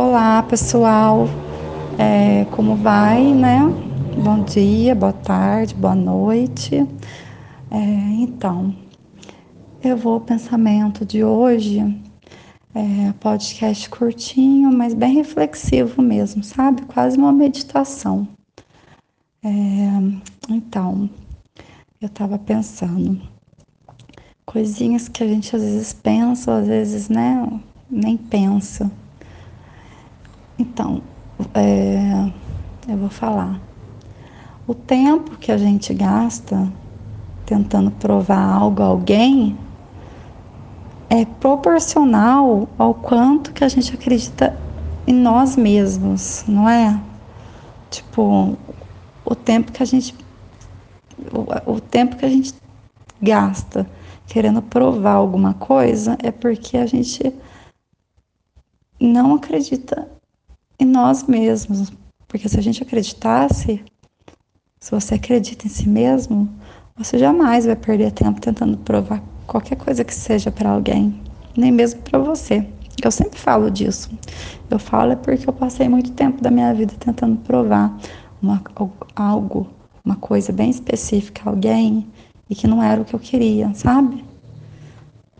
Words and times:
Olá, 0.00 0.44
pessoal. 0.44 1.26
É, 1.98 2.44
como 2.54 2.76
vai, 2.76 3.34
né? 3.34 3.58
Bom 4.22 4.44
dia, 4.44 4.94
boa 4.94 5.12
tarde, 5.12 5.74
boa 5.74 5.96
noite. 5.96 6.86
É, 7.68 7.76
então, 8.20 8.72
eu 9.82 9.96
vou 9.96 10.20
pensamento 10.20 11.04
de 11.04 11.24
hoje. 11.24 11.80
É, 12.72 13.12
podcast 13.18 13.90
curtinho, 13.90 14.70
mas 14.70 14.94
bem 14.94 15.14
reflexivo 15.14 16.00
mesmo, 16.00 16.44
sabe? 16.44 16.82
Quase 16.82 17.18
uma 17.18 17.32
meditação. 17.32 18.28
É, 19.42 19.48
então, 20.48 21.10
eu 22.00 22.06
estava 22.06 22.38
pensando 22.38 23.20
coisinhas 24.46 25.08
que 25.08 25.24
a 25.24 25.26
gente 25.26 25.56
às 25.56 25.62
vezes 25.62 25.92
pensa, 25.92 26.58
às 26.58 26.68
vezes, 26.68 27.08
né, 27.08 27.44
nem 27.90 28.16
pensa. 28.16 28.88
Então, 30.58 31.00
é, 31.54 32.30
eu 32.88 32.96
vou 32.96 33.08
falar. 33.08 33.60
O 34.66 34.74
tempo 34.74 35.36
que 35.36 35.52
a 35.52 35.56
gente 35.56 35.94
gasta 35.94 36.70
tentando 37.46 37.90
provar 37.92 38.54
algo 38.54 38.82
a 38.82 38.86
alguém 38.86 39.56
é 41.08 41.24
proporcional 41.24 42.68
ao 42.76 42.92
quanto 42.92 43.52
que 43.52 43.64
a 43.64 43.68
gente 43.68 43.94
acredita 43.94 44.58
em 45.06 45.14
nós 45.14 45.56
mesmos, 45.56 46.44
não 46.46 46.68
é? 46.68 47.00
Tipo, 47.88 48.58
o 49.24 49.34
tempo 49.34 49.72
que 49.72 49.82
a 49.82 49.86
gente 49.86 50.14
o, 51.32 51.72
o 51.72 51.80
tempo 51.80 52.16
que 52.16 52.24
a 52.24 52.28
gente 52.28 52.54
gasta 53.20 53.88
querendo 54.26 54.60
provar 54.60 55.14
alguma 55.14 55.54
coisa 55.54 56.16
é 56.22 56.30
porque 56.30 56.76
a 56.76 56.86
gente 56.86 57.34
não 59.00 59.34
acredita 59.34 60.08
em 60.78 60.86
nós 60.86 61.24
mesmos. 61.24 61.92
Porque 62.26 62.48
se 62.48 62.58
a 62.58 62.62
gente 62.62 62.82
acreditasse, 62.82 63.82
se 64.78 64.90
você 64.90 65.14
acredita 65.14 65.66
em 65.66 65.70
si 65.70 65.88
mesmo, 65.88 66.48
você 66.96 67.18
jamais 67.18 67.66
vai 67.66 67.76
perder 67.76 68.12
tempo 68.12 68.40
tentando 68.40 68.76
provar 68.78 69.22
qualquer 69.46 69.76
coisa 69.76 70.04
que 70.04 70.14
seja 70.14 70.50
para 70.50 70.70
alguém, 70.70 71.20
nem 71.56 71.72
mesmo 71.72 72.00
para 72.02 72.18
você. 72.18 72.66
Eu 73.02 73.10
sempre 73.10 73.38
falo 73.38 73.70
disso. 73.70 74.10
Eu 74.70 74.78
falo 74.78 75.12
é 75.12 75.16
porque 75.16 75.48
eu 75.48 75.52
passei 75.52 75.88
muito 75.88 76.10
tempo 76.12 76.42
da 76.42 76.50
minha 76.50 76.74
vida 76.74 76.92
tentando 76.98 77.36
provar 77.38 77.96
uma, 78.42 78.62
algo, 79.14 79.68
uma 80.04 80.16
coisa 80.16 80.52
bem 80.52 80.70
específica 80.70 81.42
a 81.46 81.50
alguém 81.50 82.06
e 82.50 82.54
que 82.54 82.66
não 82.66 82.82
era 82.82 83.00
o 83.00 83.04
que 83.04 83.14
eu 83.14 83.20
queria, 83.20 83.72
sabe? 83.74 84.24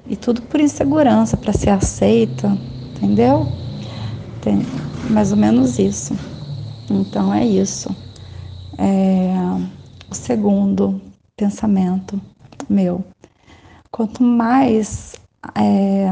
E 0.06 0.16
tudo 0.16 0.40
por 0.42 0.60
insegurança, 0.60 1.36
para 1.36 1.52
ser 1.52 1.70
aceita, 1.70 2.56
entendeu? 2.96 3.46
Tem 4.40 4.62
mais 5.10 5.32
ou 5.32 5.38
menos 5.38 5.78
isso. 5.78 6.14
Então 6.90 7.32
é 7.32 7.44
isso. 7.44 7.94
É, 8.76 9.34
o 10.10 10.14
segundo 10.14 11.00
pensamento 11.36 12.20
meu. 12.68 13.04
Quanto 13.90 14.22
mais 14.22 15.14
é, 15.54 16.08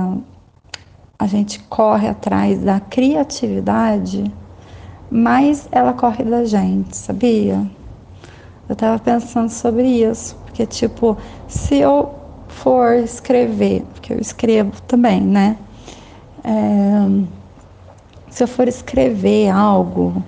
a 1.19 1.27
gente 1.27 1.59
corre 1.61 2.09
atrás 2.09 2.61
da 2.61 2.81
criatividade, 2.81 4.33
mais 5.11 5.69
ela 5.71 5.93
corre 5.93 6.25
da 6.25 6.45
gente, 6.45 6.97
sabia? 6.97 7.65
Eu 8.69 8.75
tava 8.75 8.99
pensando 8.99 9.51
sobre 9.51 9.87
isso, 9.87 10.37
porque 10.45 10.67
tipo, 10.67 11.17
se 11.47 11.77
eu 11.77 12.15
for 12.49 12.95
escrever, 12.95 13.83
porque 13.93 14.13
eu 14.13 14.19
escrevo 14.19 14.81
também, 14.83 15.21
né? 15.21 15.57
É, 16.43 17.36
se 18.37 18.43
eu 18.43 18.47
for 18.47 18.69
escrever 18.69 19.49
algo, 19.49 20.23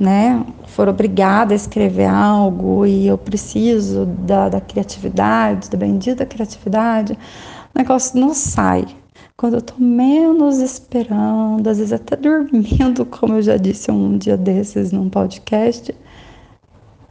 né, 0.00 0.44
for 0.66 0.88
obrigada 0.88 1.52
a 1.52 1.56
escrever 1.56 2.06
algo 2.06 2.84
e 2.84 3.06
eu 3.06 3.16
preciso 3.16 4.06
da, 4.06 4.48
da 4.48 4.60
criatividade, 4.60 5.70
da 5.70 5.78
bendita 5.78 6.26
criatividade, 6.26 7.12
o 7.12 7.78
negócio 7.78 8.18
não 8.18 8.34
sai. 8.34 8.86
Quando 9.36 9.54
eu 9.54 9.62
tô 9.62 9.74
menos 9.78 10.58
esperando, 10.58 11.64
às 11.68 11.78
vezes 11.78 11.92
até 11.92 12.16
dormindo, 12.18 13.06
como 13.06 13.34
eu 13.34 13.42
já 13.42 13.56
disse 13.56 13.88
um 13.88 14.18
dia 14.18 14.36
desses 14.36 14.90
num 14.90 15.08
podcast, 15.08 15.94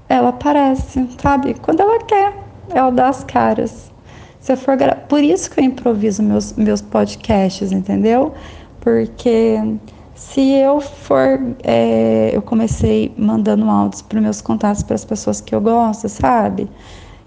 ela 0.10 0.28
aparece, 0.28 1.08
sabe? 1.22 1.54
Quando 1.54 1.80
ela 1.80 2.04
quer, 2.04 2.34
ela 2.72 2.90
dá 2.90 3.08
as 3.08 3.24
caras. 3.24 3.90
Se 4.42 4.52
eu 4.52 4.58
for 4.58 4.76
gra... 4.76 4.94
Por 4.94 5.24
isso 5.24 5.50
que 5.50 5.62
eu 5.62 5.64
improviso 5.64 6.22
meus, 6.22 6.52
meus 6.52 6.82
podcasts, 6.82 7.72
entendeu? 7.72 8.34
Porque 8.82 9.58
se 10.18 10.42
eu 10.42 10.82
for, 10.82 11.40
é, 11.64 12.32
eu 12.34 12.42
comecei 12.42 13.14
mandando 13.16 13.70
áudios 13.70 14.02
para 14.02 14.20
meus 14.20 14.42
contatos 14.42 14.82
para 14.82 14.96
as 14.96 15.06
pessoas 15.06 15.40
que 15.40 15.54
eu 15.54 15.62
gosto, 15.62 16.10
sabe? 16.10 16.68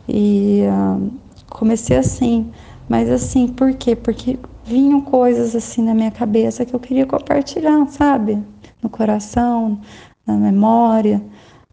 E 0.08 0.64
uh, 0.66 1.08
comecei 1.48 1.96
assim, 1.96 2.50
mas 2.88 3.08
assim, 3.08 3.46
por 3.46 3.72
quê? 3.74 3.94
Porque 3.94 4.40
vinham 4.64 5.00
coisas 5.00 5.54
assim 5.54 5.82
na 5.82 5.94
minha 5.94 6.10
cabeça 6.10 6.66
que 6.66 6.74
eu 6.74 6.80
queria 6.80 7.06
compartilhar, 7.06 7.86
sabe? 7.86 8.42
No 8.82 8.90
coração, 8.90 9.80
na 10.26 10.34
memória, 10.34 11.22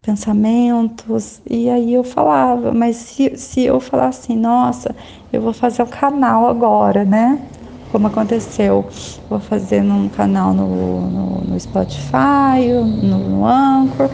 pensamentos, 0.00 1.42
e 1.50 1.68
aí 1.68 1.94
eu 1.94 2.04
falava, 2.04 2.72
mas 2.72 2.94
se, 2.94 3.36
se 3.36 3.64
eu 3.64 3.80
falar 3.80 4.06
assim, 4.06 4.36
nossa, 4.36 4.94
eu 5.32 5.42
vou 5.42 5.52
fazer 5.52 5.82
um 5.82 5.86
canal 5.86 6.48
agora, 6.48 7.04
né? 7.04 7.42
Como 7.90 8.06
aconteceu. 8.06 8.86
Vou 9.28 9.40
fazer 9.40 9.82
num 9.82 10.08
canal 10.08 10.52
no, 10.54 11.00
no, 11.10 11.40
no 11.48 11.60
Spotify, 11.60 12.72
no, 13.02 13.18
no 13.18 13.46
Anchor, 13.46 14.08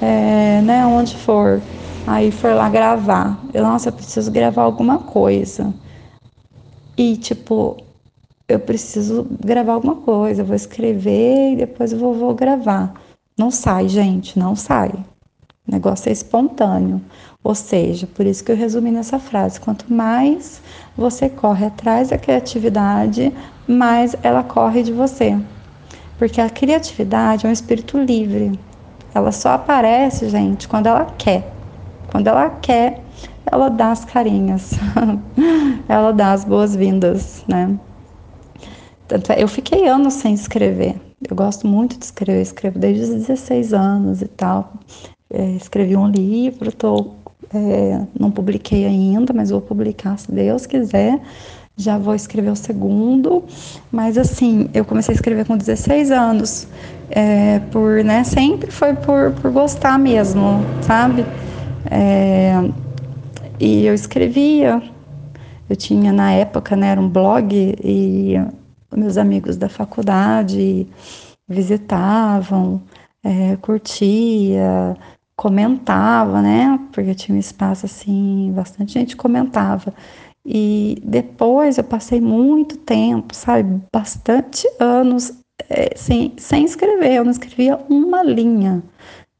é, 0.00 0.60
né, 0.62 0.86
onde 0.86 1.16
for. 1.16 1.62
Aí 2.06 2.30
for 2.30 2.54
lá 2.54 2.68
gravar. 2.68 3.38
Eu, 3.52 3.62
nossa, 3.62 3.88
eu 3.88 3.92
preciso 3.92 4.30
gravar 4.30 4.62
alguma 4.62 4.98
coisa. 4.98 5.72
E 6.96 7.16
tipo, 7.16 7.76
eu 8.48 8.58
preciso 8.58 9.26
gravar 9.44 9.74
alguma 9.74 9.96
coisa, 9.96 10.42
eu 10.42 10.46
vou 10.46 10.56
escrever 10.56 11.52
e 11.52 11.56
depois 11.56 11.92
eu 11.92 11.98
vou, 11.98 12.14
vou 12.14 12.34
gravar. 12.34 12.94
Não 13.38 13.50
sai, 13.50 13.88
gente, 13.88 14.38
não 14.38 14.56
sai. 14.56 14.90
O 15.68 15.72
negócio 15.72 16.08
é 16.08 16.12
espontâneo. 16.12 17.00
Ou 17.44 17.54
seja, 17.54 18.06
por 18.06 18.26
isso 18.26 18.42
que 18.42 18.50
eu 18.50 18.56
resumi 18.56 18.90
nessa 18.90 19.18
frase: 19.18 19.60
quanto 19.60 19.92
mais 19.92 20.62
você 20.96 21.28
corre 21.28 21.66
atrás 21.66 22.08
da 22.08 22.18
criatividade, 22.18 23.32
mais 23.66 24.16
ela 24.22 24.42
corre 24.42 24.82
de 24.82 24.92
você. 24.92 25.38
Porque 26.18 26.40
a 26.40 26.50
criatividade 26.50 27.46
é 27.46 27.48
um 27.48 27.52
espírito 27.52 27.98
livre. 27.98 28.58
Ela 29.14 29.30
só 29.30 29.50
aparece, 29.50 30.28
gente, 30.28 30.66
quando 30.66 30.86
ela 30.86 31.04
quer. 31.16 31.52
Quando 32.10 32.26
ela 32.26 32.48
quer, 32.50 33.02
ela 33.46 33.68
dá 33.68 33.92
as 33.92 34.04
carinhas. 34.04 34.72
ela 35.88 36.12
dá 36.12 36.32
as 36.32 36.44
boas-vindas, 36.44 37.44
né? 37.46 37.78
Tanto 39.06 39.32
é, 39.32 39.42
eu 39.42 39.48
fiquei 39.48 39.86
anos 39.86 40.14
sem 40.14 40.34
escrever. 40.34 40.96
Eu 41.28 41.34
gosto 41.34 41.66
muito 41.66 41.98
de 41.98 42.04
escrever, 42.04 42.42
escrevo 42.42 42.78
desde 42.78 43.02
os 43.02 43.08
16 43.10 43.72
anos 43.72 44.22
e 44.22 44.28
tal. 44.28 44.72
É, 45.30 45.50
escrevi 45.52 45.96
um 45.96 46.08
livro, 46.08 46.70
estou 46.70 47.18
é, 47.54 48.00
não 48.18 48.30
publiquei 48.30 48.84
ainda, 48.84 49.32
mas 49.32 49.50
vou 49.50 49.60
publicar 49.60 50.18
se 50.18 50.30
Deus 50.30 50.66
quiser. 50.66 51.20
Já 51.76 51.96
vou 51.96 52.14
escrever 52.14 52.50
o 52.50 52.56
segundo, 52.56 53.44
mas 53.92 54.18
assim, 54.18 54.68
eu 54.74 54.84
comecei 54.84 55.12
a 55.12 55.16
escrever 55.16 55.46
com 55.46 55.56
16 55.56 56.10
anos, 56.10 56.66
é, 57.08 57.60
por, 57.70 58.02
né, 58.02 58.24
sempre 58.24 58.70
foi 58.72 58.94
por, 58.94 59.30
por 59.40 59.52
gostar 59.52 59.96
mesmo, 59.96 60.60
sabe? 60.82 61.24
É, 61.88 62.52
e 63.60 63.86
eu 63.86 63.94
escrevia, 63.94 64.82
eu 65.70 65.76
tinha 65.76 66.12
na 66.12 66.32
época, 66.32 66.74
né, 66.74 66.88
era 66.88 67.00
um 67.00 67.08
blog 67.08 67.54
e 67.54 68.34
meus 68.96 69.16
amigos 69.16 69.56
da 69.56 69.68
faculdade 69.68 70.84
visitavam, 71.48 72.82
é, 73.22 73.56
curtia, 73.62 74.96
comentava, 75.38 76.42
né? 76.42 76.80
Porque 76.92 77.14
tinha 77.14 77.36
um 77.36 77.38
espaço 77.38 77.86
assim, 77.86 78.52
bastante 78.52 78.94
gente 78.94 79.16
comentava. 79.16 79.94
E 80.44 81.00
depois 81.04 81.78
eu 81.78 81.84
passei 81.84 82.20
muito 82.20 82.76
tempo, 82.76 83.34
sabe, 83.36 83.80
bastante 83.92 84.68
anos 84.80 85.32
é, 85.70 85.96
sem, 85.96 86.32
sem 86.38 86.64
escrever, 86.64 87.12
eu 87.14 87.24
não 87.24 87.30
escrevia 87.30 87.78
uma 87.88 88.22
linha. 88.24 88.82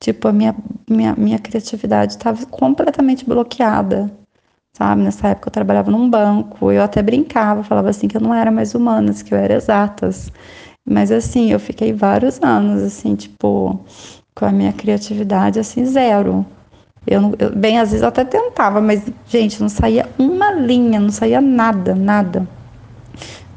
Tipo, 0.01 0.29
a 0.29 0.33
minha, 0.33 0.55
minha, 0.89 1.15
minha 1.17 1.39
criatividade 1.41 2.13
estava 2.13 2.47
completamente 2.47 3.25
bloqueada, 3.25 4.09
sabe? 4.73 5.03
Nessa 5.03 5.29
época 5.29 5.49
eu 5.49 5.53
trabalhava 5.53 5.91
num 5.91 6.09
banco, 6.09 6.71
eu 6.71 6.83
até 6.83 7.03
brincava, 7.03 7.65
falava 7.65 7.91
assim 7.91 8.07
que 8.07 8.17
eu 8.17 8.21
não 8.21 8.33
era 8.35 8.53
mais 8.53 8.75
humanas, 8.75 9.23
que 9.23 9.35
eu 9.35 9.39
era 9.39 9.55
exatas. 9.55 10.31
Mas 10.89 11.11
assim, 11.11 11.51
eu 11.53 11.59
fiquei 11.61 11.93
vários 11.93 12.41
anos, 12.43 12.83
assim, 12.83 13.17
tipo, 13.17 13.85
com 14.39 14.47
a 14.47 14.53
minha 14.53 14.73
criatividade 14.73 15.59
assim 15.59 15.85
zero. 15.85 16.47
Eu, 17.05 17.35
eu, 17.39 17.57
bem, 17.57 17.79
às 17.79 17.91
vezes 17.91 18.03
eu 18.03 18.09
até 18.09 18.25
tentava, 18.25 18.81
mas 18.81 19.03
gente, 19.27 19.61
não 19.61 19.69
saía 19.69 20.09
uma 20.17 20.53
linha, 20.53 21.01
não 21.01 21.11
saía 21.11 21.41
nada, 21.41 21.95
nada. 21.95 22.47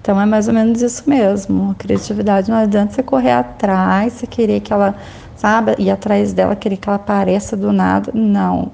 Então 0.01 0.19
é 0.19 0.25
mais 0.25 0.47
ou 0.47 0.53
menos 0.53 0.81
isso 0.81 1.07
mesmo. 1.07 1.71
A 1.71 1.75
criatividade 1.75 2.49
não 2.49 2.57
adianta 2.57 2.93
você 2.93 3.03
correr 3.03 3.33
atrás, 3.33 4.13
você 4.13 4.25
querer 4.25 4.61
que 4.61 4.73
ela, 4.73 4.95
sabe, 5.35 5.75
ir 5.77 5.91
atrás 5.91 6.33
dela, 6.33 6.55
querer 6.55 6.77
que 6.77 6.89
ela 6.89 6.95
apareça 6.95 7.55
do 7.55 7.71
nada. 7.71 8.11
Não. 8.15 8.71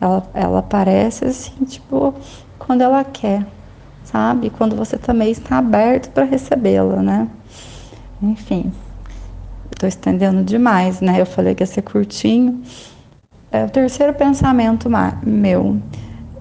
Ela, 0.00 0.28
ela 0.34 0.58
aparece 0.58 1.24
assim, 1.24 1.64
tipo, 1.66 2.14
quando 2.58 2.80
ela 2.80 3.04
quer, 3.04 3.46
sabe? 4.02 4.50
Quando 4.50 4.74
você 4.74 4.98
também 4.98 5.30
está 5.30 5.58
aberto 5.58 6.10
para 6.10 6.24
recebê-la, 6.24 7.00
né? 7.00 7.28
Enfim, 8.20 8.72
estou 9.76 9.88
estendendo 9.88 10.42
demais, 10.42 11.00
né? 11.02 11.20
Eu 11.20 11.26
falei 11.26 11.54
que 11.54 11.62
ia 11.62 11.66
ser 11.66 11.82
curtinho. 11.82 12.62
É 13.52 13.64
o 13.64 13.70
terceiro 13.70 14.14
pensamento 14.14 14.88
meu. 15.22 15.78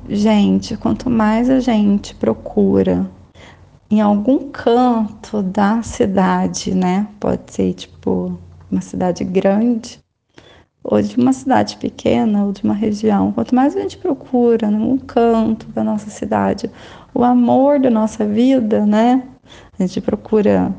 Gente, 0.09 0.77
quanto 0.77 1.09
mais 1.09 1.49
a 1.49 1.59
gente 1.59 2.15
procura 2.15 3.09
em 3.91 3.99
algum 3.99 4.49
canto 4.49 5.43
da 5.43 5.81
cidade, 5.81 6.73
né? 6.73 7.07
Pode 7.19 7.51
ser 7.51 7.73
tipo 7.73 8.39
uma 8.71 8.81
cidade 8.81 9.23
grande, 9.23 9.99
ou 10.83 11.01
de 11.01 11.17
uma 11.17 11.33
cidade 11.33 11.77
pequena, 11.77 12.45
ou 12.45 12.51
de 12.51 12.63
uma 12.63 12.73
região. 12.73 13.31
Quanto 13.31 13.53
mais 13.53 13.75
a 13.75 13.81
gente 13.81 13.97
procura 13.97 14.71
num 14.71 14.97
canto 14.97 15.67
da 15.67 15.83
nossa 15.83 16.09
cidade 16.09 16.71
o 17.13 17.23
amor 17.23 17.79
da 17.79 17.89
nossa 17.89 18.25
vida, 18.25 18.85
né? 18.85 19.23
A 19.77 19.83
gente 19.83 19.99
procura 20.01 20.73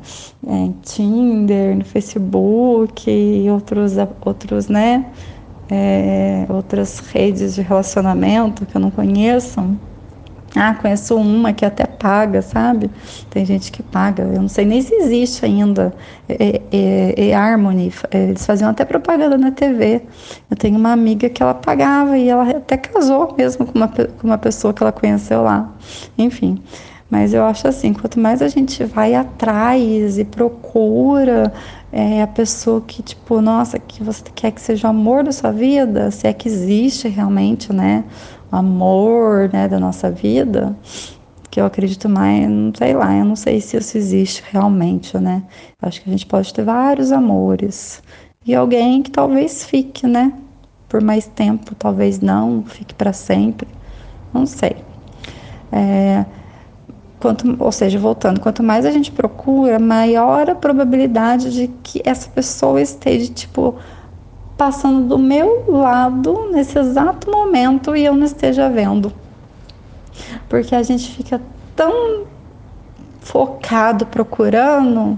é, 0.45 0.69
Tinder, 0.83 1.75
no 1.75 1.85
Facebook 1.85 3.09
e 3.09 3.49
outros, 3.49 3.93
outros, 4.25 4.67
né? 4.67 5.05
É, 5.69 6.45
outras 6.49 6.99
redes 6.99 7.55
de 7.55 7.61
relacionamento 7.61 8.65
que 8.65 8.75
eu 8.75 8.81
não 8.81 8.89
conheço. 8.89 9.77
Ah, 10.55 10.73
conheço 10.73 11.15
uma 11.15 11.53
que 11.53 11.65
até 11.65 11.85
paga, 11.85 12.41
sabe? 12.41 12.89
Tem 13.29 13.45
gente 13.45 13.71
que 13.71 13.83
paga. 13.83 14.23
Eu 14.23 14.41
não 14.41 14.47
sei 14.47 14.65
nem 14.65 14.81
se 14.81 14.93
existe 14.95 15.45
ainda. 15.45 15.93
É, 16.27 16.61
é, 16.71 17.29
é 17.29 17.33
Harmony. 17.35 17.93
Eles 18.11 18.45
faziam 18.45 18.69
até 18.69 18.85
propaganda 18.85 19.37
na 19.37 19.51
TV. 19.51 20.01
Eu 20.49 20.57
tenho 20.57 20.77
uma 20.77 20.91
amiga 20.91 21.29
que 21.29 21.43
ela 21.43 21.53
pagava 21.53 22.17
e 22.17 22.29
ela 22.29 22.49
até 22.49 22.77
casou 22.77 23.35
mesmo 23.37 23.65
com 23.65 23.77
uma, 23.77 23.87
com 23.87 24.27
uma 24.27 24.37
pessoa 24.37 24.73
que 24.73 24.81
ela 24.81 24.91
conheceu 24.91 25.43
lá. 25.43 25.71
Enfim. 26.17 26.59
Mas 27.09 27.33
eu 27.33 27.43
acho 27.45 27.67
assim, 27.67 27.93
quanto 27.93 28.19
mais 28.19 28.41
a 28.41 28.49
gente 28.49 28.83
vai 28.83 29.15
atrás 29.15 30.17
e 30.17 30.25
procura 30.25 31.53
é, 31.91 32.21
a 32.21 32.27
pessoa 32.27 32.81
que, 32.81 33.01
tipo, 33.01 33.41
nossa, 33.41 33.79
que 33.79 34.03
você 34.03 34.23
quer 34.35 34.51
que 34.51 34.59
seja 34.61 34.87
o 34.87 34.89
amor 34.89 35.23
da 35.23 35.31
sua 35.31 35.51
vida, 35.51 36.11
se 36.11 36.27
é 36.27 36.33
que 36.33 36.49
existe 36.49 37.07
realmente, 37.07 37.71
né? 37.71 38.03
O 38.51 38.55
amor, 38.57 39.49
né, 39.53 39.67
da 39.69 39.79
nossa 39.79 40.11
vida, 40.11 40.75
que 41.49 41.61
eu 41.61 41.65
acredito 41.65 42.09
mais, 42.09 42.49
não 42.49 42.73
sei 42.77 42.93
lá, 42.93 43.15
eu 43.15 43.25
não 43.25 43.35
sei 43.35 43.61
se 43.61 43.77
isso 43.77 43.97
existe 43.97 44.43
realmente, 44.51 45.17
né? 45.17 45.43
Eu 45.81 45.87
acho 45.87 46.01
que 46.01 46.09
a 46.09 46.11
gente 46.11 46.25
pode 46.25 46.53
ter 46.53 46.63
vários 46.63 47.11
amores. 47.11 48.03
E 48.45 48.53
alguém 48.53 49.01
que 49.01 49.11
talvez 49.11 49.65
fique, 49.65 50.05
né? 50.05 50.33
Por 50.89 51.01
mais 51.01 51.25
tempo, 51.25 51.73
talvez 51.75 52.19
não, 52.19 52.63
fique 52.63 52.93
para 52.93 53.13
sempre. 53.13 53.67
Não 54.33 54.45
sei. 54.45 54.75
É, 55.71 56.25
Quanto, 57.19 57.55
ou 57.59 57.71
seja, 57.71 57.97
voltando, 57.97 58.39
quanto 58.39 58.61
mais 58.61 58.85
a 58.85 58.91
gente 58.91 59.11
procura, 59.11 59.79
maior 59.79 60.49
a 60.49 60.55
probabilidade 60.55 61.51
de 61.51 61.67
que 61.81 62.01
essa 62.05 62.29
pessoa 62.29 62.79
esteja, 62.79 63.33
tipo, 63.33 63.75
passando 64.55 65.07
do 65.07 65.17
meu 65.17 65.65
lado 65.67 66.49
nesse 66.51 66.77
exato 66.77 67.29
momento 67.31 67.95
e 67.95 68.05
eu 68.05 68.15
não 68.15 68.25
esteja 68.25 68.69
vendo. 68.69 69.11
Porque 70.47 70.75
a 70.75 70.83
gente 70.83 71.11
fica 71.11 71.41
tão 71.75 72.25
focado 73.21 74.05
procurando 74.05 75.17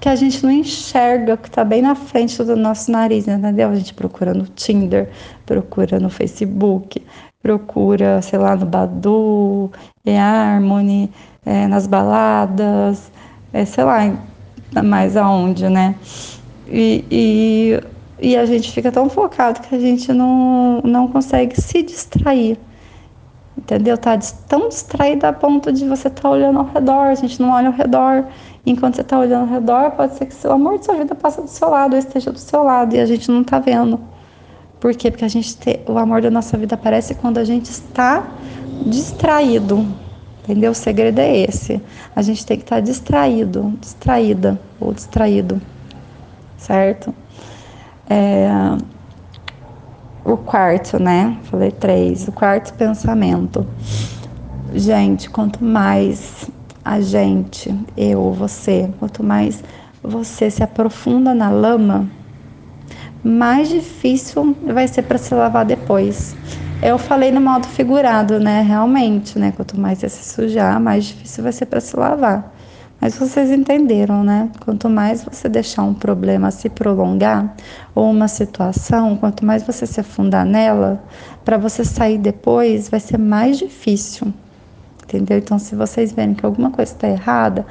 que 0.00 0.08
a 0.08 0.16
gente 0.16 0.42
não 0.44 0.50
enxerga 0.50 1.34
o 1.34 1.38
que 1.38 1.46
está 1.46 1.64
bem 1.64 1.80
na 1.80 1.94
frente 1.94 2.42
do 2.42 2.56
nosso 2.56 2.90
nariz, 2.90 3.28
entendeu? 3.28 3.68
A 3.68 3.74
gente 3.76 3.94
procura 3.94 4.34
no 4.34 4.46
Tinder, 4.46 5.08
procura 5.46 6.00
no 6.00 6.10
Facebook, 6.10 7.04
procura, 7.42 8.22
sei 8.22 8.38
lá, 8.38 8.54
no 8.54 8.64
Badu, 8.64 9.70
em 10.06 10.18
Harmony, 10.18 11.10
é, 11.44 11.66
nas 11.66 11.86
baladas, 11.86 13.10
é, 13.52 13.64
sei 13.64 13.84
lá, 13.84 14.16
mais 14.84 15.16
aonde, 15.16 15.68
né? 15.68 15.96
E, 16.68 17.04
e, 17.10 17.80
e, 18.20 18.36
a 18.36 18.46
gente 18.46 18.70
fica 18.70 18.90
tão 18.92 19.10
focado 19.10 19.60
que 19.60 19.74
a 19.74 19.78
gente 19.78 20.12
não, 20.12 20.80
não 20.82 21.08
consegue 21.08 21.60
se 21.60 21.82
distrair. 21.82 22.58
Entendeu? 23.58 23.98
Tá 23.98 24.18
tão 24.48 24.68
distraído 24.68 25.26
a 25.26 25.32
ponto 25.32 25.70
de 25.70 25.86
você 25.86 26.08
estar 26.08 26.22
tá 26.22 26.30
olhando 26.30 26.60
ao 26.60 26.64
redor, 26.66 27.08
a 27.08 27.14
gente 27.14 27.40
não 27.42 27.50
olha 27.50 27.68
ao 27.68 27.74
redor. 27.74 28.24
Enquanto 28.64 28.94
você 28.94 29.02
está 29.02 29.18
olhando 29.18 29.42
ao 29.42 29.54
redor, 29.54 29.90
pode 29.90 30.14
ser 30.14 30.26
que 30.26 30.46
o 30.46 30.52
amor 30.52 30.78
de 30.78 30.86
sua 30.86 30.94
vida 30.94 31.14
passe 31.14 31.40
do 31.42 31.48
seu 31.48 31.68
lado, 31.68 31.92
ou 31.92 31.98
esteja 31.98 32.32
do 32.32 32.38
seu 32.38 32.62
lado, 32.62 32.94
e 32.94 33.00
a 33.00 33.06
gente 33.06 33.30
não 33.30 33.42
está 33.42 33.58
vendo. 33.58 34.00
Por 34.82 34.96
quê? 34.96 35.12
Porque 35.12 35.24
a 35.24 35.28
gente 35.28 35.56
tem, 35.56 35.78
o 35.86 35.96
amor 35.96 36.20
da 36.20 36.28
nossa 36.28 36.58
vida 36.58 36.74
aparece 36.74 37.14
quando 37.14 37.38
a 37.38 37.44
gente 37.44 37.66
está 37.66 38.26
distraído. 38.84 39.86
Entendeu? 40.42 40.72
O 40.72 40.74
segredo 40.74 41.20
é 41.20 41.38
esse. 41.38 41.80
A 42.16 42.20
gente 42.20 42.44
tem 42.44 42.56
que 42.56 42.64
estar 42.64 42.80
distraído, 42.80 43.74
distraída 43.80 44.60
ou 44.80 44.92
distraído. 44.92 45.62
Certo? 46.58 47.14
É, 48.10 48.48
o 50.24 50.36
quarto, 50.36 51.00
né? 51.00 51.38
Falei 51.44 51.70
três. 51.70 52.26
O 52.26 52.32
quarto 52.32 52.74
pensamento. 52.74 53.64
Gente, 54.74 55.30
quanto 55.30 55.62
mais 55.62 56.50
a 56.84 57.00
gente, 57.00 57.72
eu, 57.96 58.32
você, 58.32 58.90
quanto 58.98 59.22
mais 59.22 59.62
você 60.02 60.50
se 60.50 60.64
aprofunda 60.64 61.32
na 61.32 61.50
lama, 61.50 62.10
mais 63.24 63.68
difícil 63.68 64.56
vai 64.64 64.88
ser 64.88 65.02
para 65.02 65.18
se 65.18 65.34
lavar 65.34 65.64
depois. 65.64 66.34
Eu 66.82 66.98
falei 66.98 67.30
no 67.30 67.40
modo 67.40 67.66
figurado, 67.68 68.40
né? 68.40 68.62
Realmente, 68.62 69.38
né? 69.38 69.52
Quanto 69.54 69.78
mais 69.78 70.00
você 70.00 70.08
se 70.08 70.34
sujar, 70.34 70.80
mais 70.80 71.04
difícil 71.04 71.44
vai 71.44 71.52
ser 71.52 71.66
para 71.66 71.80
se 71.80 71.96
lavar. 71.96 72.52
Mas 73.00 73.16
vocês 73.16 73.50
entenderam, 73.50 74.22
né? 74.22 74.48
Quanto 74.64 74.88
mais 74.88 75.24
você 75.24 75.48
deixar 75.48 75.82
um 75.82 75.94
problema 75.94 76.50
se 76.50 76.68
prolongar 76.68 77.54
ou 77.94 78.10
uma 78.10 78.28
situação, 78.28 79.16
quanto 79.16 79.44
mais 79.44 79.62
você 79.62 79.86
se 79.86 80.00
afundar 80.00 80.44
nela, 80.44 81.02
para 81.44 81.58
você 81.58 81.84
sair 81.84 82.18
depois 82.18 82.88
vai 82.88 83.00
ser 83.00 83.18
mais 83.18 83.58
difícil. 83.58 84.32
Entendeu? 85.04 85.38
Então, 85.38 85.58
se 85.58 85.74
vocês 85.74 86.12
verem 86.12 86.34
que 86.34 86.46
alguma 86.46 86.70
coisa 86.70 86.92
está 86.92 87.08
errada, 87.08 87.66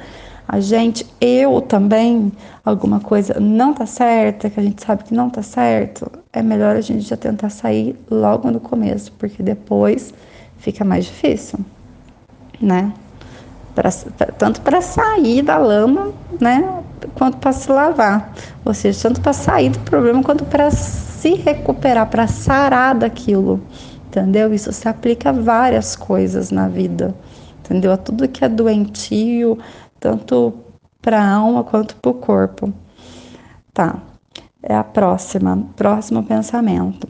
a 0.52 0.60
gente, 0.60 1.06
eu 1.18 1.62
também, 1.62 2.30
alguma 2.62 3.00
coisa 3.00 3.40
não 3.40 3.72
tá 3.72 3.86
certa, 3.86 4.50
que 4.50 4.60
a 4.60 4.62
gente 4.62 4.84
sabe 4.84 5.02
que 5.02 5.14
não 5.14 5.30
tá 5.30 5.42
certo, 5.42 6.12
é 6.30 6.42
melhor 6.42 6.76
a 6.76 6.80
gente 6.82 7.00
já 7.00 7.16
tentar 7.16 7.48
sair 7.48 7.96
logo 8.10 8.50
no 8.50 8.60
começo, 8.60 9.10
porque 9.12 9.42
depois 9.42 10.12
fica 10.58 10.84
mais 10.84 11.06
difícil, 11.06 11.58
né? 12.60 12.92
Pra, 13.74 13.90
tanto 14.36 14.60
para 14.60 14.82
sair 14.82 15.40
da 15.40 15.56
lama, 15.56 16.12
né, 16.38 16.82
quanto 17.14 17.38
para 17.38 17.52
se 17.52 17.72
lavar. 17.72 18.34
Ou 18.62 18.74
seja, 18.74 19.08
tanto 19.08 19.22
para 19.22 19.32
sair 19.32 19.70
do 19.70 19.78
problema 19.78 20.22
quanto 20.22 20.44
para 20.44 20.70
se 20.70 21.32
recuperar, 21.32 22.10
para 22.10 22.26
sarar 22.26 22.94
daquilo. 22.94 23.58
Entendeu? 24.08 24.52
Isso 24.52 24.70
se 24.70 24.86
aplica 24.86 25.30
a 25.30 25.32
várias 25.32 25.96
coisas 25.96 26.50
na 26.50 26.68
vida. 26.68 27.14
Entendeu? 27.64 27.92
A 27.92 27.96
tudo 27.96 28.28
que 28.28 28.44
é 28.44 28.48
doentio, 28.50 29.56
tanto 30.02 30.52
para 31.00 31.22
a 31.22 31.34
alma 31.34 31.62
quanto 31.62 31.94
para 31.96 32.10
o 32.10 32.14
corpo. 32.14 32.74
Tá, 33.72 34.02
é 34.60 34.74
a 34.74 34.82
próxima, 34.82 35.56
próximo 35.76 36.24
pensamento, 36.24 37.08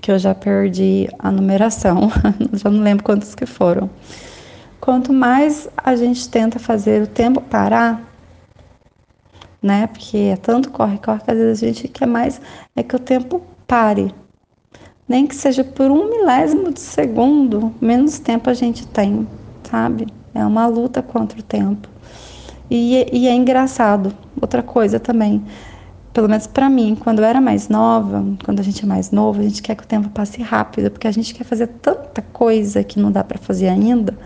que 0.00 0.12
eu 0.12 0.18
já 0.18 0.34
perdi 0.34 1.08
a 1.18 1.32
numeração, 1.32 2.10
já 2.52 2.70
não 2.70 2.82
lembro 2.82 3.02
quantos 3.02 3.34
que 3.34 3.46
foram. 3.46 3.88
Quanto 4.80 5.14
mais 5.14 5.66
a 5.76 5.96
gente 5.96 6.28
tenta 6.28 6.58
fazer 6.58 7.02
o 7.02 7.06
tempo 7.06 7.40
parar, 7.40 8.02
né? 9.62 9.86
Porque 9.86 10.18
é 10.18 10.36
tanto 10.36 10.70
corre-corre 10.70 11.20
que 11.20 11.30
às 11.30 11.38
vezes 11.38 11.62
a 11.62 11.66
gente 11.66 11.88
quer 11.88 12.06
mais 12.06 12.38
é 12.76 12.82
que 12.82 12.94
o 12.94 12.98
tempo 12.98 13.40
pare. 13.66 14.14
Nem 15.08 15.26
que 15.26 15.34
seja 15.34 15.64
por 15.64 15.90
um 15.90 16.10
milésimo 16.10 16.70
de 16.70 16.80
segundo, 16.80 17.74
menos 17.80 18.18
tempo 18.18 18.50
a 18.50 18.54
gente 18.54 18.86
tem, 18.86 19.26
sabe? 19.70 20.06
É 20.34 20.44
uma 20.44 20.66
luta 20.66 21.02
contra 21.02 21.38
o 21.38 21.42
tempo. 21.42 21.93
E, 22.70 23.06
e 23.12 23.28
é 23.28 23.34
engraçado. 23.34 24.14
Outra 24.40 24.62
coisa 24.62 24.98
também, 24.98 25.44
pelo 26.12 26.28
menos 26.28 26.46
para 26.46 26.70
mim, 26.70 26.96
quando 26.98 27.18
eu 27.18 27.24
era 27.24 27.40
mais 27.40 27.68
nova, 27.68 28.24
quando 28.44 28.60
a 28.60 28.62
gente 28.62 28.84
é 28.84 28.86
mais 28.86 29.10
novo, 29.10 29.40
a 29.40 29.42
gente 29.42 29.62
quer 29.62 29.74
que 29.74 29.82
o 29.82 29.86
tempo 29.86 30.08
passe 30.08 30.40
rápido, 30.40 30.90
porque 30.90 31.08
a 31.08 31.12
gente 31.12 31.34
quer 31.34 31.44
fazer 31.44 31.66
tanta 31.66 32.22
coisa 32.22 32.82
que 32.84 32.98
não 32.98 33.10
dá 33.10 33.24
para 33.24 33.38
fazer 33.38 33.68
ainda, 33.68 34.16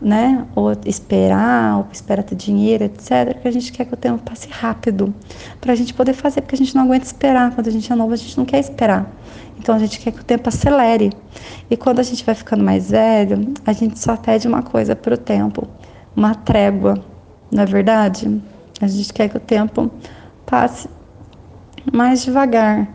né? 0.00 0.46
Ou 0.54 0.72
esperar, 0.84 1.78
ou 1.78 1.86
esperar 1.92 2.22
ter 2.22 2.34
dinheiro, 2.34 2.84
etc. 2.84 3.40
Que 3.40 3.48
a 3.48 3.50
gente 3.50 3.72
quer 3.72 3.84
que 3.86 3.94
o 3.94 3.96
tempo 3.96 4.22
passe 4.22 4.48
rápido, 4.48 5.12
para 5.60 5.72
a 5.72 5.76
gente 5.76 5.92
poder 5.92 6.12
fazer, 6.12 6.42
porque 6.42 6.54
a 6.54 6.58
gente 6.58 6.74
não 6.74 6.84
aguenta 6.84 7.06
esperar. 7.06 7.54
Quando 7.54 7.68
a 7.68 7.72
gente 7.72 7.90
é 7.90 7.94
novo, 7.94 8.12
a 8.12 8.16
gente 8.16 8.36
não 8.38 8.44
quer 8.44 8.60
esperar. 8.60 9.10
Então 9.58 9.74
a 9.74 9.78
gente 9.78 9.98
quer 9.98 10.12
que 10.12 10.20
o 10.20 10.24
tempo 10.24 10.48
acelere. 10.48 11.12
E 11.68 11.76
quando 11.76 11.98
a 11.98 12.02
gente 12.02 12.24
vai 12.24 12.34
ficando 12.34 12.62
mais 12.62 12.90
velho, 12.90 13.52
a 13.66 13.72
gente 13.72 13.98
só 13.98 14.16
pede 14.16 14.46
uma 14.46 14.62
coisa 14.62 14.94
para 14.94 15.14
o 15.14 15.18
tempo: 15.18 15.66
uma 16.14 16.34
trégua, 16.34 17.02
não 17.50 17.62
é 17.62 17.66
verdade? 17.66 18.40
A 18.80 18.86
gente 18.86 19.12
quer 19.12 19.28
que 19.28 19.36
o 19.36 19.40
tempo 19.40 19.90
passe 20.44 20.88
mais 21.92 22.24
devagar. 22.24 22.88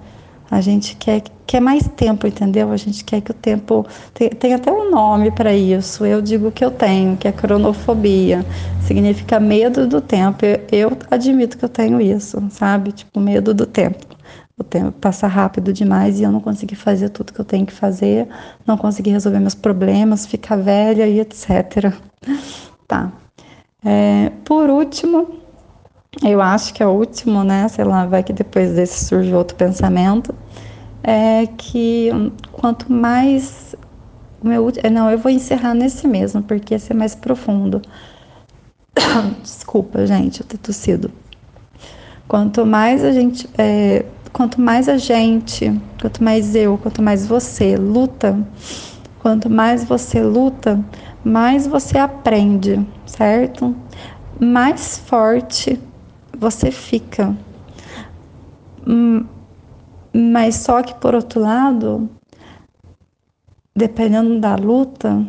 A 0.50 0.60
gente 0.60 0.98
quer, 0.98 1.24
quer 1.48 1.62
mais 1.62 1.88
tempo, 1.96 2.28
entendeu? 2.28 2.72
A 2.72 2.78
gente 2.78 3.06
quer 3.06 3.22
que 3.22 3.32
o 3.32 3.34
tempo. 3.34 3.86
Tem, 4.14 4.30
tem 4.30 4.54
até 4.54 4.70
um 4.72 4.92
nome 4.92 5.32
para 5.32 5.54
isso. 5.56 6.06
Eu 6.06 6.22
digo 6.22 6.52
que 6.52 6.64
eu 6.64 6.70
tenho, 6.70 7.16
que 7.16 7.28
é 7.28 7.32
cronofobia. 7.32 8.46
Significa 8.86 9.40
medo 9.40 9.88
do 9.88 10.02
tempo. 10.02 10.46
Eu, 10.46 10.60
eu 10.72 10.98
admito 11.10 11.58
que 11.58 11.64
eu 11.64 11.70
tenho 11.70 12.02
isso, 12.02 12.44
sabe? 12.50 12.92
Tipo, 12.92 13.20
medo 13.22 13.54
do 13.54 13.66
tempo. 13.66 14.06
O 14.58 14.64
tempo 14.64 14.92
passa 14.92 15.26
rápido 15.26 15.72
demais 15.72 16.20
e 16.20 16.24
eu 16.24 16.32
não 16.32 16.42
consegui 16.42 16.76
fazer 16.76 17.10
tudo 17.10 17.34
que 17.34 17.40
eu 17.40 17.46
tenho 17.46 17.66
que 17.66 17.74
fazer, 17.74 18.28
não 18.68 18.78
consegui 18.78 19.10
resolver 19.10 19.40
meus 19.40 19.56
problemas, 19.56 20.28
ficar 20.28 20.58
velha 20.58 21.08
e 21.08 21.20
etc. 21.20 21.96
Tá. 22.88 23.12
É, 23.84 24.30
por 24.46 24.70
último, 24.70 25.40
eu 26.24 26.42
acho 26.42 26.74
que 26.74 26.84
é 26.84 26.88
o 26.88 26.92
último, 26.92 27.44
né? 27.44 27.68
Sei 27.70 27.86
lá, 27.86 28.06
vai 28.06 28.24
que 28.24 28.34
depois 28.34 28.74
desse 28.76 29.06
surge 29.06 29.34
outro 29.34 29.56
pensamento. 29.58 30.36
É 31.04 31.48
que 31.58 32.10
quanto 32.52 32.92
mais. 32.92 33.76
Meu, 34.44 34.72
é, 34.84 34.90
não, 34.90 35.10
eu 35.12 35.18
vou 35.18 35.32
encerrar 35.32 35.74
nesse 35.74 36.08
mesmo, 36.08 36.44
porque 36.44 36.76
esse 36.76 36.92
é 36.92 36.96
mais 36.96 37.16
profundo. 37.16 37.82
Desculpa, 39.42 40.06
gente, 40.06 40.42
eu 40.42 40.48
tô 40.48 40.58
tossido. 40.58 41.12
Quanto 42.28 42.66
mais 42.66 43.04
a 43.04 43.12
gente. 43.12 43.50
É, 43.58 44.06
quanto 44.32 44.62
mais 44.62 44.88
a 44.88 44.98
gente, 44.98 45.72
quanto 46.00 46.24
mais 46.24 46.56
eu, 46.56 46.78
quanto 46.78 47.02
mais 47.02 47.28
você 47.28 47.76
luta, 47.76 48.38
quanto 49.20 49.50
mais 49.50 49.84
você 49.84 50.22
luta, 50.22 50.80
mais 51.24 51.68
você 51.68 51.98
aprende, 51.98 52.86
certo? 53.06 53.76
Mais 54.40 54.98
forte 54.98 55.80
você 56.38 56.72
fica. 56.72 57.36
Hum, 58.88 59.26
mas 60.14 60.56
só 60.56 60.82
que 60.82 60.94
por 60.96 61.14
outro 61.14 61.40
lado, 61.40 62.10
dependendo 63.76 64.40
da 64.40 64.56
luta, 64.56 65.26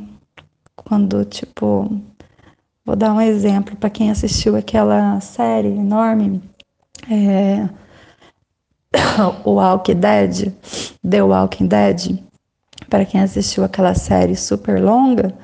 quando 0.74 1.24
tipo, 1.24 2.00
vou 2.84 2.96
dar 2.96 3.12
um 3.12 3.20
exemplo 3.20 3.76
para 3.76 3.90
quem 3.90 4.10
assistiu 4.10 4.56
aquela 4.56 5.20
série 5.20 5.68
enorme, 5.68 6.42
é, 7.10 7.68
o 9.44 9.52
Walking 9.52 10.00
Dead, 10.00 10.52
The 11.08 11.22
Walking 11.22 11.66
Dead, 11.66 12.18
para 12.88 13.04
quem 13.04 13.20
assistiu 13.20 13.64
aquela 13.64 13.94
série 13.94 14.36
super 14.36 14.82
longa, 14.82 15.34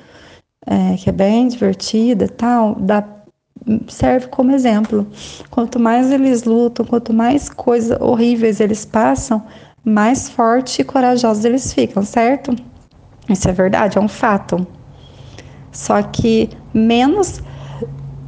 é, 0.69 0.95
que 0.95 1.09
é 1.09 1.11
bem 1.11 1.47
divertida 1.47 2.27
tal, 2.27 2.75
dá 2.75 3.03
serve 3.87 4.27
como 4.27 4.51
exemplo. 4.51 5.07
Quanto 5.49 5.79
mais 5.79 6.11
eles 6.11 6.43
lutam, 6.43 6.85
quanto 6.85 7.11
mais 7.11 7.49
coisas 7.49 7.99
horríveis 7.99 8.59
eles 8.59 8.85
passam, 8.85 9.43
mais 9.83 10.29
forte 10.29 10.81
e 10.81 10.85
corajosos 10.85 11.43
eles 11.43 11.73
ficam, 11.73 12.03
certo? 12.03 12.55
Isso 13.27 13.49
é 13.49 13.51
verdade, 13.51 13.97
é 13.97 14.01
um 14.01 14.07
fato. 14.07 14.65
Só 15.71 16.01
que 16.03 16.49
menos. 16.71 17.41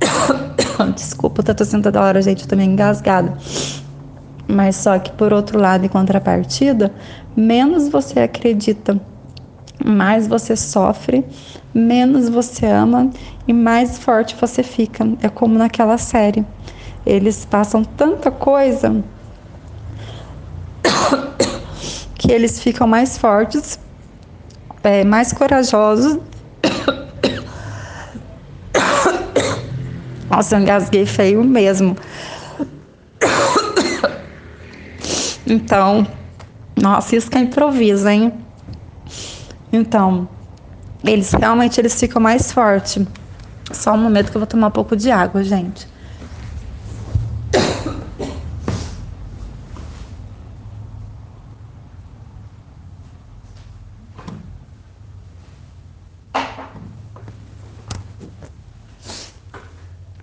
Desculpa, 0.95 1.43
eu 1.45 1.55
tô 1.55 1.63
sendo 1.63 1.91
da 1.91 2.01
hora, 2.01 2.21
gente, 2.23 2.41
eu 2.41 2.49
tô 2.49 2.55
meio 2.55 2.71
engasgada. 2.71 3.37
Mas 4.47 4.77
só 4.77 4.97
que 4.97 5.11
por 5.11 5.31
outro 5.31 5.59
lado, 5.59 5.85
em 5.85 5.89
contrapartida, 5.89 6.91
menos 7.35 7.87
você 7.87 8.19
acredita, 8.19 8.99
mais 9.85 10.27
você 10.27 10.55
sofre, 10.55 11.25
menos 11.73 12.29
você 12.29 12.65
ama 12.65 13.09
e 13.47 13.53
mais 13.53 13.97
forte 13.97 14.35
você 14.39 14.63
fica. 14.63 15.07
É 15.21 15.29
como 15.29 15.57
naquela 15.57 15.97
série. 15.97 16.45
Eles 17.05 17.45
passam 17.45 17.83
tanta 17.83 18.29
coisa 18.29 19.03
que 22.15 22.31
eles 22.31 22.61
ficam 22.61 22.87
mais 22.87 23.17
fortes, 23.17 23.79
é, 24.83 25.03
mais 25.03 25.33
corajosos. 25.33 26.19
Nossa, 30.29 30.55
eu 30.55 30.61
engasguei 30.61 31.05
feio 31.05 31.43
mesmo. 31.43 31.95
Então, 35.43 36.07
nossa, 36.81 37.17
isso 37.17 37.29
que 37.29 37.37
é 37.37 37.41
improviso, 37.41 38.07
hein? 38.07 38.31
Então, 39.71 40.27
eles 41.03 41.31
realmente 41.31 41.79
eles 41.79 41.97
ficam 41.99 42.21
mais 42.21 42.51
fortes. 42.51 43.05
Só 43.71 43.93
um 43.93 43.97
momento 43.97 44.29
que 44.29 44.37
eu 44.37 44.41
vou 44.41 44.47
tomar 44.47 44.67
um 44.67 44.71
pouco 44.71 44.95
de 44.95 45.09
água, 45.09 45.43
gente. 45.43 45.87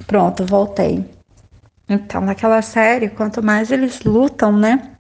Pronto, 0.07 0.45
voltei. 0.45 1.05
Então, 1.89 2.21
naquela 2.21 2.61
série, 2.61 3.09
quanto 3.09 3.43
mais 3.43 3.71
eles 3.71 4.03
lutam, 4.03 4.53
né, 4.57 4.97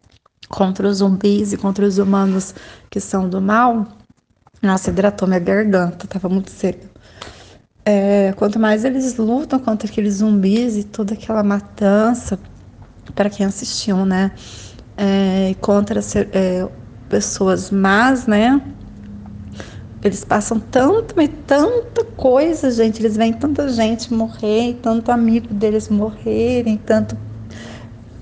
contra 0.48 0.86
os 0.86 0.98
zumbis 0.98 1.52
e 1.52 1.56
contra 1.58 1.84
os 1.84 1.98
humanos 1.98 2.54
que 2.90 3.00
são 3.00 3.28
do 3.28 3.40
mal, 3.40 3.97
nossa, 4.62 4.90
hidratou 4.90 5.28
minha 5.28 5.40
garganta, 5.40 6.06
tava 6.06 6.28
muito 6.28 6.50
seca. 6.50 6.88
É, 7.84 8.32
quanto 8.36 8.58
mais 8.58 8.84
eles 8.84 9.16
lutam 9.16 9.58
contra 9.58 9.88
aqueles 9.88 10.16
zumbis 10.16 10.76
e 10.76 10.84
toda 10.84 11.14
aquela 11.14 11.42
matança, 11.42 12.38
para 13.14 13.30
quem 13.30 13.46
assistiu, 13.46 14.04
né? 14.04 14.32
É, 14.96 15.54
contra 15.60 16.00
é, 16.32 16.68
pessoas 17.08 17.70
más, 17.70 18.26
né? 18.26 18.60
Eles 20.02 20.24
passam 20.24 20.60
tanto, 20.60 21.14
mas 21.16 21.30
tanta 21.46 22.04
coisa, 22.04 22.70
gente. 22.70 23.00
Eles 23.00 23.16
veem 23.16 23.32
tanta 23.32 23.68
gente 23.68 24.12
morrer, 24.12 24.78
tanto 24.82 25.10
amigo 25.10 25.52
deles 25.54 25.88
morrerem, 25.88 26.76
tanto 26.76 27.16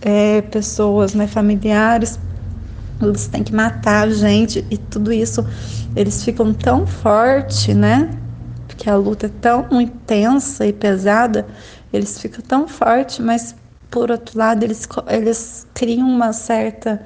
é, 0.00 0.42
pessoas, 0.42 1.14
né, 1.14 1.26
familiares. 1.26 2.18
Eles 3.02 3.26
têm 3.26 3.42
que 3.42 3.54
matar 3.54 4.06
a 4.06 4.10
gente 4.10 4.64
e 4.70 4.78
tudo 4.78 5.12
isso 5.12 5.44
eles 5.96 6.22
ficam 6.22 6.52
tão 6.52 6.86
forte, 6.86 7.72
né? 7.72 8.10
Porque 8.68 8.88
a 8.90 8.96
luta 8.96 9.26
é 9.26 9.30
tão 9.40 9.66
intensa 9.80 10.66
e 10.66 10.72
pesada, 10.72 11.46
eles 11.92 12.20
ficam 12.20 12.44
tão 12.46 12.68
forte, 12.68 13.22
mas 13.22 13.56
por 13.90 14.10
outro 14.10 14.38
lado 14.38 14.62
eles, 14.62 14.86
eles 15.08 15.66
criam 15.72 16.06
uma 16.06 16.34
certa 16.34 17.02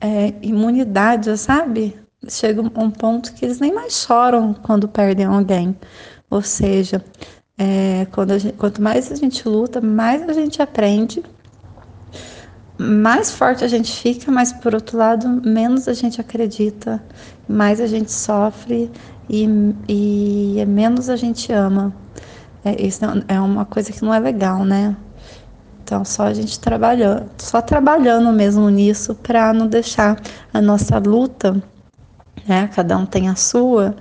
é, 0.00 0.32
imunidade, 0.40 1.36
sabe? 1.36 1.94
Chega 2.28 2.62
um 2.62 2.90
ponto 2.90 3.32
que 3.34 3.44
eles 3.44 3.60
nem 3.60 3.72
mais 3.72 3.92
choram 3.92 4.54
quando 4.54 4.88
perdem 4.88 5.26
alguém. 5.26 5.76
Ou 6.30 6.40
seja, 6.40 7.04
é, 7.58 8.06
gente, 8.38 8.56
quanto 8.56 8.80
mais 8.80 9.12
a 9.12 9.16
gente 9.16 9.46
luta, 9.46 9.80
mais 9.80 10.26
a 10.26 10.32
gente 10.32 10.62
aprende 10.62 11.22
mais 12.80 13.30
forte 13.30 13.62
a 13.62 13.68
gente 13.68 13.92
fica, 13.92 14.32
mas 14.32 14.52
por 14.54 14.74
outro 14.74 14.96
lado, 14.96 15.28
menos 15.28 15.86
a 15.86 15.92
gente 15.92 16.18
acredita, 16.18 17.02
mais 17.50 17.80
a 17.80 17.86
gente 17.86 18.12
sofre 18.12 18.90
e, 19.28 19.46
e 19.88 20.64
menos 20.66 21.08
a 21.08 21.16
gente 21.16 21.52
ama. 21.52 21.92
É, 22.64 22.80
isso 22.80 23.00
é 23.26 23.40
uma 23.40 23.64
coisa 23.64 23.92
que 23.92 24.02
não 24.02 24.12
é 24.12 24.18
legal, 24.18 24.64
né? 24.64 24.96
Então, 25.82 26.04
só 26.04 26.24
a 26.24 26.32
gente 26.34 26.60
trabalhando, 26.60 27.28
só 27.38 27.60
trabalhando 27.60 28.32
mesmo 28.32 28.68
nisso 28.68 29.14
para 29.14 29.52
não 29.52 29.66
deixar 29.66 30.20
a 30.52 30.60
nossa 30.60 30.98
luta, 30.98 31.60
né? 32.46 32.68
Cada 32.74 32.96
um 32.96 33.06
tem 33.06 33.28
a 33.28 33.34
sua, 33.34 33.96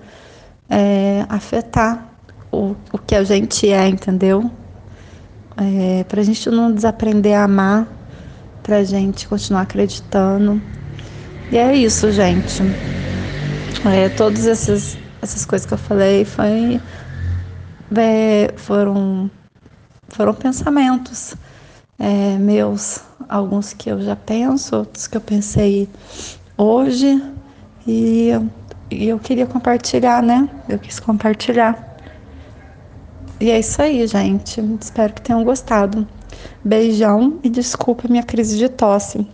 é, 0.69 1.25
afetar 1.27 2.07
o, 2.51 2.75
o 2.91 2.97
que 2.97 3.15
a 3.15 3.23
gente 3.23 3.69
é, 3.71 3.87
entendeu? 3.87 4.51
É, 5.57 6.03
para 6.03 6.21
a 6.21 6.23
gente 6.23 6.49
não 6.49 6.71
desaprender 6.71 7.35
a 7.35 7.45
amar 7.45 7.87
pra 8.61 8.83
gente 8.83 9.27
continuar 9.27 9.61
acreditando. 9.61 10.61
E 11.51 11.57
é 11.57 11.75
isso, 11.75 12.11
gente. 12.11 12.61
É, 13.85 14.09
todas 14.09 14.45
essas, 14.45 14.97
essas 15.21 15.45
coisas 15.45 15.65
que 15.65 15.73
eu 15.73 15.77
falei 15.77 16.25
foi, 16.25 16.81
é, 17.95 18.53
foram, 18.57 19.31
foram 20.09 20.33
pensamentos 20.33 21.33
é, 21.97 22.37
meus, 22.37 23.01
alguns 23.27 23.73
que 23.73 23.89
eu 23.89 24.01
já 24.01 24.15
penso, 24.15 24.75
outros 24.77 25.07
que 25.07 25.17
eu 25.17 25.21
pensei 25.21 25.87
hoje. 26.57 27.21
E, 27.87 28.31
e 28.89 29.07
eu 29.07 29.19
queria 29.19 29.45
compartilhar, 29.45 30.21
né? 30.21 30.49
Eu 30.67 30.79
quis 30.79 30.99
compartilhar. 30.99 31.97
E 33.39 33.49
é 33.49 33.59
isso 33.59 33.81
aí, 33.81 34.05
gente. 34.05 34.61
Espero 34.81 35.13
que 35.13 35.21
tenham 35.21 35.43
gostado. 35.43 36.07
Beijão 36.63 37.39
e 37.43 37.49
desculpa 37.49 38.07
minha 38.07 38.23
crise 38.23 38.57
de 38.57 38.69
tosse. 38.69 39.25